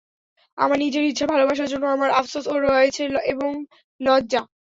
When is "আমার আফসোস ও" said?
1.87-2.55